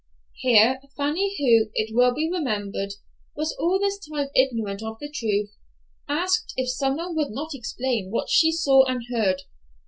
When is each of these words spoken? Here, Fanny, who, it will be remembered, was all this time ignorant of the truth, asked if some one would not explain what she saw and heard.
Here, 0.39 0.79
Fanny, 0.97 1.35
who, 1.37 1.69
it 1.75 1.91
will 1.95 2.11
be 2.11 2.27
remembered, 2.27 2.93
was 3.35 3.55
all 3.59 3.77
this 3.79 3.99
time 3.99 4.29
ignorant 4.35 4.81
of 4.81 4.97
the 4.99 5.11
truth, 5.11 5.51
asked 6.09 6.53
if 6.57 6.71
some 6.71 6.97
one 6.97 7.15
would 7.15 7.29
not 7.29 7.53
explain 7.53 8.09
what 8.09 8.27
she 8.27 8.51
saw 8.51 8.83
and 8.85 9.03
heard. 9.11 9.43